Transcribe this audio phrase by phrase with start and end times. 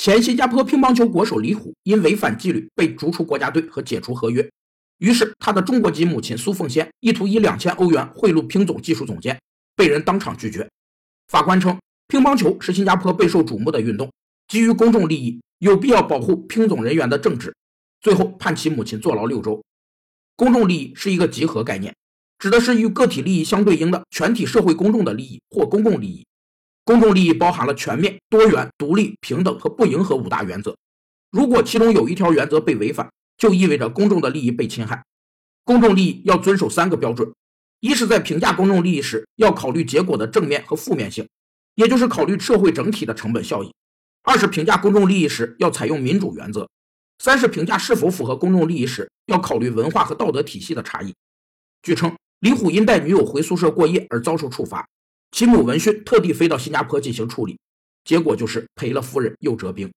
[0.00, 4.50] 前新加坡乒乓球国手李虎因违反纪律被逐出国家队和解除合约，
[4.96, 9.38] 于是他的中国籍母亲苏凤仙意图以两千欧元贿赂乒总技术总监，
[9.76, 10.66] 被人当场拒绝。
[11.28, 11.78] 法官称，
[12.08, 14.10] 乒乓球是新加坡备受瞩目的运动，
[14.48, 17.54] 基于公众利益，有必要保护乒总人员的正直，
[18.00, 19.62] 最后判其母亲坐牢六周。
[20.34, 21.94] 公众利益是一个集合概念，
[22.38, 26.24] 指的是与个体利益相对应的全体社会公众的利益或公共利益。
[26.84, 30.76] 公众利益包含了全面、多元、独立、平等和不迎合五大原则。
[31.30, 35.04] 如果其中有一条原则被违反，就意味着公众的利益被侵害。
[35.64, 37.32] 公众利益要遵守三个标准：
[37.80, 41.28] 一是，在评价公众利益时，要考虑结果的正面和负面性，
[41.76, 43.68] 也就是考虑社会整体的成本效益；
[44.24, 46.66] 二是，评价公众利益时要采用民主原则；
[47.18, 51.14] 三是，评价是否符合公众利益时要考虑文化和道德体系的差异。
[51.82, 54.84] 据称，李虎因带女友回宿舍过夜而遭受处罚。
[55.30, 57.58] 其母闻讯，特地飞到新加坡进行处理，
[58.04, 59.90] 结果就是赔了夫人又折兵。